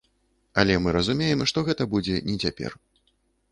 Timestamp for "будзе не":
1.93-2.37